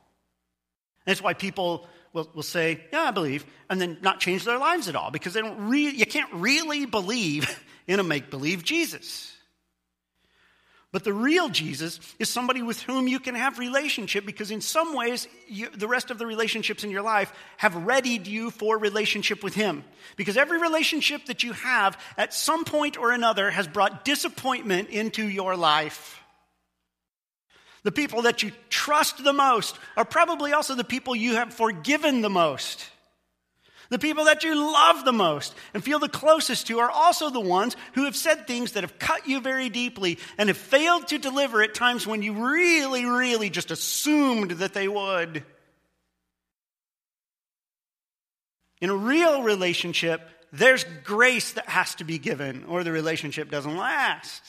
[1.05, 4.89] That's why people will, will say, Yeah, I believe, and then not change their lives
[4.89, 9.36] at all because they don't re- you can't really believe in a make believe Jesus.
[10.97, 14.95] But the real Jesus is somebody with whom you can have relationship because in some
[14.97, 19.45] ways you, the rest of the relationships in your life have readied you for relationship
[19.45, 19.85] with him.
[20.17, 25.29] Because every relationship that you have at some point or another has brought disappointment into
[25.29, 26.19] your life.
[27.83, 32.23] The people that you trust the most are probably also the people you have forgiven
[32.23, 32.89] the most.
[33.89, 37.41] The people that you love the most and feel the closest to are also the
[37.41, 41.19] ones who have said things that have cut you very deeply and have failed to
[41.19, 45.45] deliver at times when you really, really just assumed that they would.
[48.81, 50.21] In a real relationship,
[50.53, 54.43] there's grace that has to be given, or the relationship doesn't last.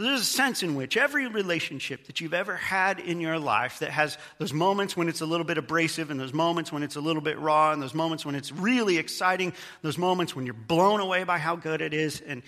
[0.00, 3.80] So there's a sense in which every relationship that you've ever had in your life
[3.80, 6.96] that has those moments when it's a little bit abrasive, and those moments when it's
[6.96, 10.54] a little bit raw, and those moments when it's really exciting, those moments when you're
[10.54, 12.42] blown away by how good it is, and,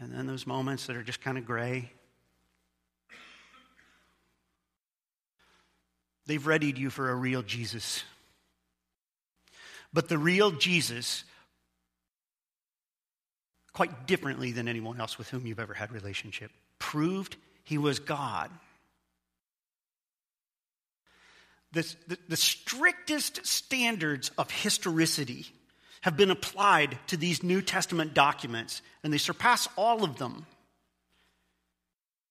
[0.00, 1.88] and then those moments that are just kind of gray.
[6.26, 8.02] They've readied you for a real Jesus.
[9.92, 11.22] But the real Jesus
[13.72, 16.50] quite differently than anyone else with whom you've ever had relationship
[16.88, 18.50] proved he was God.
[21.72, 25.44] the, the strictest standards of historicity
[26.00, 30.46] have been applied to these New Testament documents, and they surpass all of them.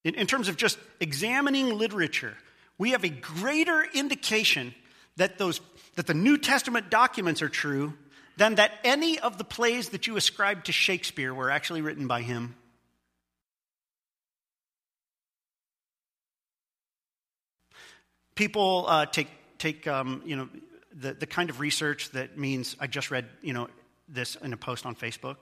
[0.04, 2.34] In, in terms of just examining literature,
[2.80, 4.74] we have a greater indication
[5.17, 5.62] that, those,
[5.98, 7.93] that the New Testament documents are true
[8.38, 12.24] than that any of the plays that you ascribe to Shakespeare were actually written by
[12.24, 12.56] him.
[18.38, 20.47] People uh, take, take um, you know,
[20.93, 23.67] the, the kind of research that means I just read you know,
[24.08, 25.38] this in a post on Facebook.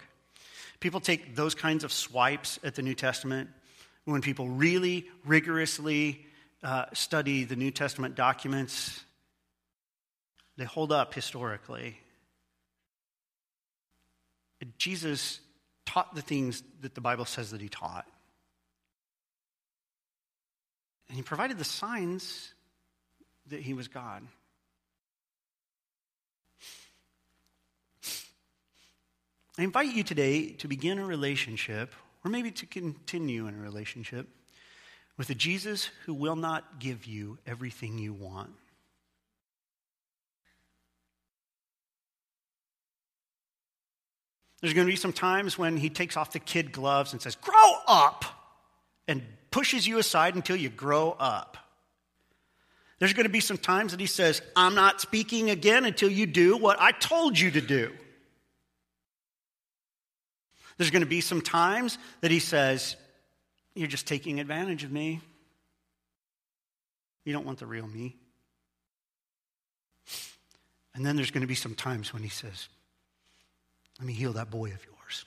[0.80, 3.50] People take those kinds of swipes at the New Testament
[4.06, 6.26] when people really rigorously
[6.64, 9.04] uh, study the New Testament documents.
[10.58, 12.00] They hold up historically.
[14.78, 15.40] Jesus
[15.86, 18.06] taught the things that the Bible says that he taught.
[21.08, 22.55] And he provided the signs
[23.50, 24.24] that he was God.
[29.58, 31.94] I invite you today to begin a relationship,
[32.24, 34.28] or maybe to continue in a relationship,
[35.18, 38.52] with a Jesus who will not give you everything you want.
[44.62, 47.36] There's going to be some times when he takes off the kid gloves and says,
[47.36, 48.26] Grow up!
[49.08, 49.22] and
[49.52, 51.58] pushes you aside until you grow up.
[53.00, 56.26] There's going to be some times that he says, I'm not speaking again until you
[56.26, 57.92] do what I told you to do.
[60.78, 62.96] There's going to be some times that he says,
[63.76, 65.22] You're just taking advantage of me.
[67.24, 68.16] You don't want the real me.
[70.94, 72.70] And then there's going to be some times when he says,
[74.00, 75.26] Let me heal that boy of yours.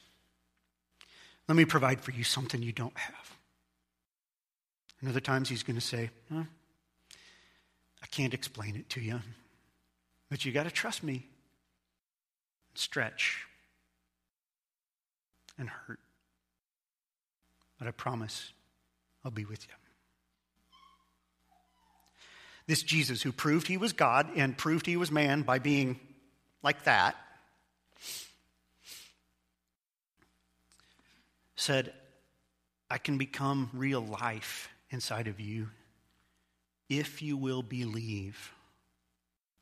[1.49, 3.37] Let me provide for you something you don't have.
[5.01, 6.43] And other times he's going to say, huh,
[8.03, 9.21] I can't explain it to you,
[10.31, 11.27] but you got to trust me.
[12.75, 13.45] Stretch
[15.59, 15.99] and hurt.
[17.79, 18.53] But I promise
[19.25, 19.75] I'll be with you.
[22.67, 25.99] This Jesus, who proved he was God and proved he was man by being
[26.63, 27.17] like that,
[31.57, 31.93] said,
[32.91, 35.69] I can become real life inside of you
[36.89, 38.53] if you will believe.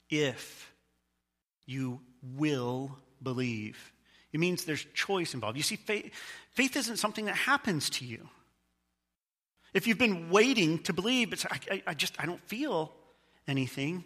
[0.09, 0.73] If
[1.67, 3.93] you will believe.
[4.33, 5.57] It means there's choice involved.
[5.57, 6.13] You see, faith,
[6.53, 8.29] faith isn't something that happens to you.
[9.75, 12.93] If you've been waiting to believe, but I, I just, I don't feel
[13.49, 14.05] anything,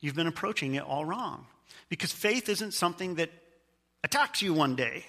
[0.00, 1.46] you've been approaching it all wrong.
[1.88, 3.30] Because faith isn't something that
[4.04, 5.04] attacks you one day.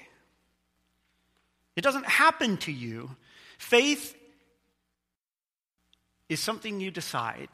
[1.75, 3.11] It doesn't happen to you.
[3.57, 4.16] Faith
[6.29, 7.49] is something you decide,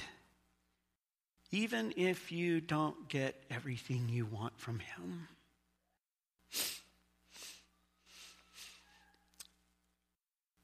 [1.51, 5.27] even if you don't get everything you want from Him.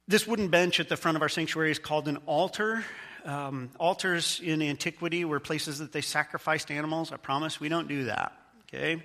[0.08, 2.84] This wooden bench at the front of our sanctuary is called an altar.
[3.26, 7.12] Um, altars in antiquity were places that they sacrificed animals.
[7.12, 8.34] I promise we don't do that.
[8.64, 9.04] Okay?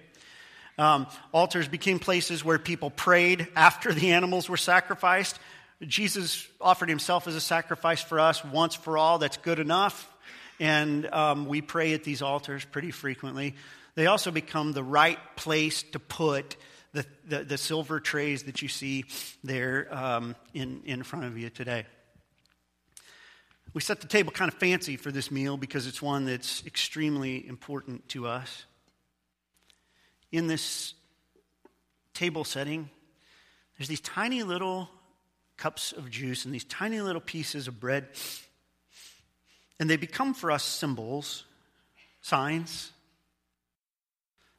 [0.79, 5.39] Um, altars became places where people prayed after the animals were sacrificed.
[5.83, 9.19] Jesus offered himself as a sacrifice for us once for all.
[9.19, 10.11] That's good enough.
[10.61, 13.55] And um, we pray at these altars pretty frequently.
[13.97, 16.57] They also become the right place to put
[16.93, 19.05] the, the, the silver trays that you see
[19.43, 21.87] there um, in, in front of you today.
[23.73, 27.47] We set the table kind of fancy for this meal because it's one that's extremely
[27.47, 28.65] important to us.
[30.31, 30.95] In this
[32.15, 32.89] table setting,
[33.77, 34.89] there's these tiny little
[35.57, 38.09] cups of juice and these tiny little pieces of bread.
[39.81, 41.45] And they become for us symbols,
[42.21, 42.93] signs,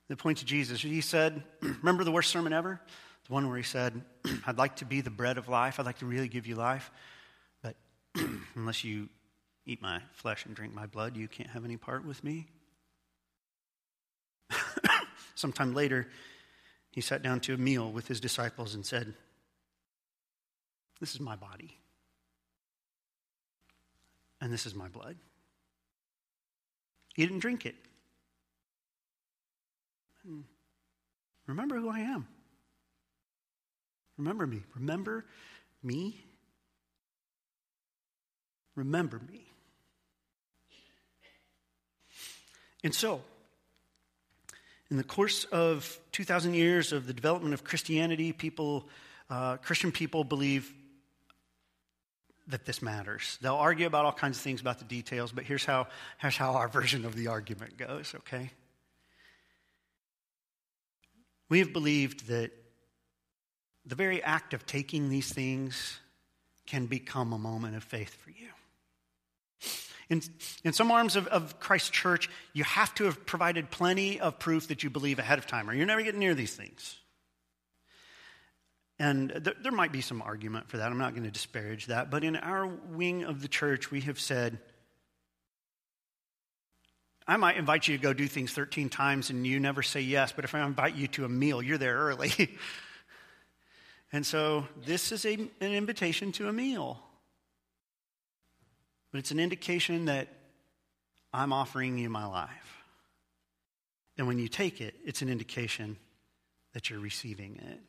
[0.08, 0.82] that point to Jesus.
[0.82, 2.80] He said, Remember the worst sermon ever?
[3.28, 4.02] The one where he said,
[4.48, 5.80] I'd like to be the bread of life.
[5.80, 6.92] I'd like to really give you life.
[7.64, 7.76] But
[8.56, 9.10] unless you
[9.66, 12.48] eat my flesh and drink my blood, you can't have any part with me.
[15.36, 16.08] Sometime later,
[16.92, 19.16] he sat down to a meal with his disciples and said,
[21.00, 21.78] This is my body,
[24.40, 25.18] and this is my blood.
[27.16, 27.76] He didn't drink it.
[31.48, 32.28] Remember who I am.
[34.18, 34.64] Remember me.
[34.76, 35.26] Remember
[35.84, 36.24] me.
[38.76, 39.42] Remember me.
[42.84, 43.22] And so,
[44.92, 48.88] in the course of 2,000 years of the development of Christianity, people,
[49.30, 50.72] uh, Christian people believe
[52.48, 53.38] that this matters.
[53.42, 55.88] They'll argue about all kinds of things about the details, but here's how,
[56.20, 58.52] here's how our version of the argument goes, okay?
[61.50, 62.52] We have believed that
[63.86, 66.00] the very act of taking these things
[66.66, 68.50] can become a moment of faith for you.
[70.10, 70.22] In,
[70.64, 74.68] in some arms of, of Christ's church, you have to have provided plenty of proof
[74.68, 76.98] that you believe ahead of time, or you're never getting near these things.
[78.98, 80.92] And th- there might be some argument for that.
[80.92, 82.10] I'm not going to disparage that.
[82.10, 84.58] But in our wing of the church, we have said,
[87.28, 90.32] I might invite you to go do things 13 times and you never say yes,
[90.32, 92.32] but if I invite you to a meal, you're there early.
[94.14, 97.02] and so this is a, an invitation to a meal.
[99.12, 100.28] But it's an indication that
[101.34, 102.84] I'm offering you my life.
[104.18, 105.98] And when you take it, it's an indication
[106.74, 107.80] that you're receiving it.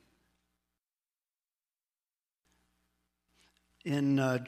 [3.87, 4.39] In, uh,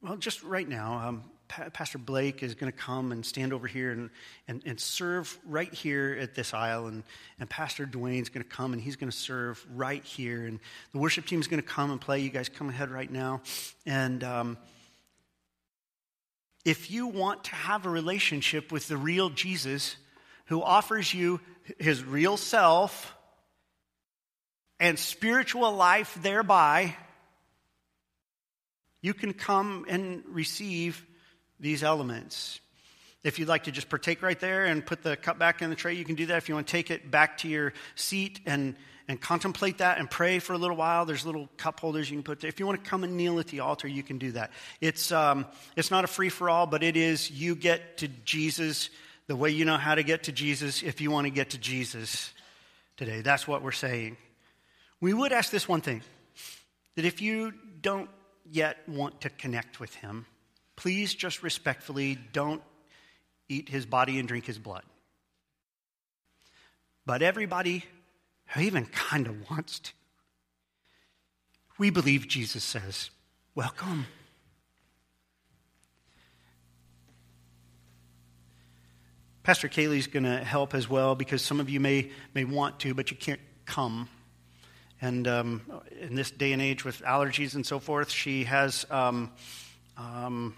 [0.00, 3.90] well, just right now, um, Pastor Blake is going to come and stand over here
[3.90, 4.10] and,
[4.46, 6.86] and, and serve right here at this aisle.
[6.86, 7.02] And,
[7.40, 10.46] and Pastor Dwayne's going to come and he's going to serve right here.
[10.46, 10.60] And
[10.92, 12.20] the worship team is going to come and play.
[12.20, 13.42] You guys come ahead right now.
[13.84, 14.56] And um,
[16.64, 19.96] if you want to have a relationship with the real Jesus
[20.44, 21.40] who offers you
[21.80, 23.16] his real self
[24.78, 26.94] and spiritual life thereby,
[29.02, 31.04] you can come and receive
[31.58, 32.60] these elements.
[33.22, 35.76] If you'd like to just partake right there and put the cup back in the
[35.76, 36.38] tray, you can do that.
[36.38, 38.76] If you want to take it back to your seat and,
[39.08, 42.22] and contemplate that and pray for a little while, there's little cup holders you can
[42.22, 42.48] put there.
[42.48, 44.52] If you want to come and kneel at the altar, you can do that.
[44.80, 45.44] It's, um,
[45.76, 48.88] it's not a free for all, but it is you get to Jesus,
[49.26, 51.58] the way you know how to get to Jesus if you want to get to
[51.58, 52.32] Jesus
[52.96, 53.20] today.
[53.20, 54.16] That's what we're saying.
[54.98, 56.02] We would ask this one thing
[56.96, 58.08] that if you don't
[58.50, 60.26] yet want to connect with him,
[60.76, 62.62] please just respectfully don't
[63.48, 64.82] eat his body and drink his blood.
[67.06, 67.84] But everybody
[68.48, 69.92] who even kind of wants to,
[71.78, 73.10] we believe Jesus says,
[73.54, 74.06] Welcome.
[79.42, 82.94] Pastor Kaylee's going to help as well because some of you may, may want to,
[82.94, 84.08] but you can't come.
[85.00, 85.62] And um,
[86.00, 89.30] in this day and age with allergies and so forth, she has, um,
[89.96, 90.54] um,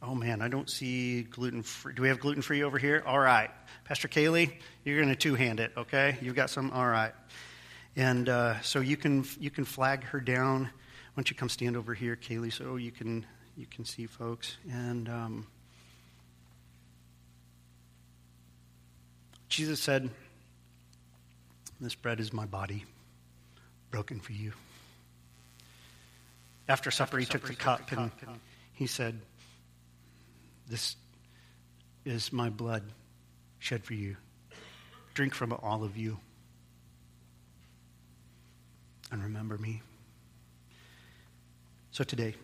[0.00, 1.94] oh man, I don't see gluten free.
[1.94, 3.02] Do we have gluten free over here?
[3.06, 3.50] All right.
[3.84, 4.52] Pastor Kaylee,
[4.84, 6.16] you're going to two hand it, okay?
[6.20, 6.70] You've got some?
[6.70, 7.12] All right.
[7.96, 10.64] And uh, so you can, you can flag her down.
[10.64, 10.70] Why
[11.16, 13.26] don't you come stand over here, Kaylee, so you can,
[13.56, 14.56] you can see folks.
[14.70, 15.08] And.
[15.08, 15.46] Um,
[19.52, 20.08] Jesus said,
[21.78, 22.86] This bread is my body,
[23.92, 24.52] broken for you.
[26.66, 28.10] After supper, he took the cup and
[28.72, 29.20] he said,
[30.68, 30.96] This
[32.04, 32.82] is my blood
[33.60, 34.16] shed for you.
[35.14, 36.18] Drink from it, all of you.
[39.12, 39.82] And remember me.
[41.90, 42.34] So today,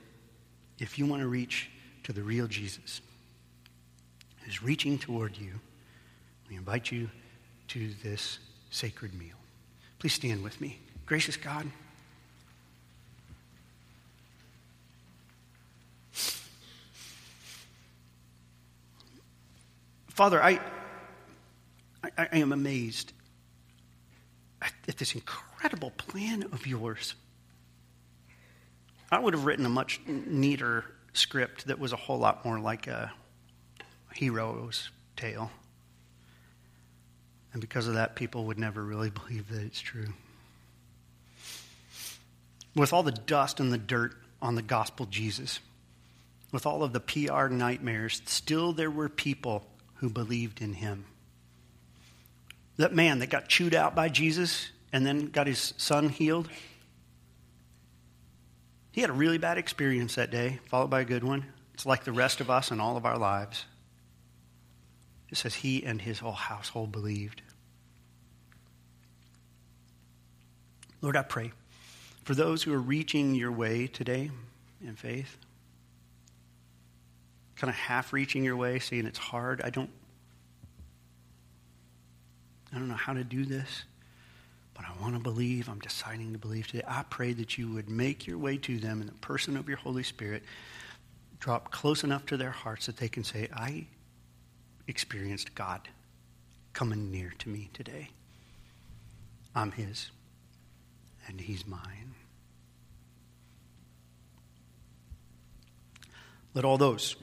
[0.78, 1.70] if you want to reach
[2.05, 3.01] to the real Jesus,
[4.44, 5.53] who's reaching toward you,
[6.51, 7.09] we invite you
[7.68, 8.38] to this
[8.70, 9.36] sacred meal.
[9.99, 10.78] Please stand with me.
[11.09, 11.66] Gracious God,
[20.09, 20.61] Father, I,
[22.04, 23.14] I, I, am amazed
[24.61, 27.14] at this incredible plan of yours.
[29.11, 30.84] I would have written a much neater
[31.14, 33.11] script that was a whole lot more like a
[34.12, 35.50] hero's tale.
[37.54, 40.12] And because of that, people would never really believe that it's true.
[42.79, 45.59] With all the dust and the dirt on the gospel Jesus,
[46.53, 49.66] with all of the PR nightmares, still there were people
[49.97, 51.05] who believed in him.
[52.76, 56.49] That man that got chewed out by Jesus and then got his son healed,
[58.93, 61.47] he had a really bad experience that day, followed by a good one.
[61.74, 63.64] It's like the rest of us in all of our lives.
[65.31, 67.43] It says he and his whole household believed.
[71.03, 71.51] Lord, I pray
[72.29, 74.31] for those who are reaching your way today
[74.87, 75.39] in faith,
[77.57, 79.62] kind of half reaching your way, saying it's hard.
[79.62, 79.89] I don't
[82.70, 83.85] I don't know how to do this,
[84.74, 85.70] but I want to believe.
[85.70, 86.85] I'm deciding to believe today.
[86.87, 89.79] I pray that you would make your way to them in the person of your
[89.79, 90.43] Holy Spirit,
[91.41, 93.87] drop close enough to their hearts that they can say, I
[94.87, 95.89] experienced God
[96.74, 98.11] coming near to me today.
[99.55, 100.11] I'm His
[101.29, 102.14] and he's mine.
[106.59, 107.14] but all those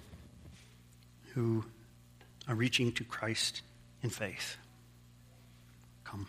[1.34, 1.66] who
[2.48, 3.64] are reaching to Christ
[4.02, 4.56] in faith.
[6.06, 6.26] Come.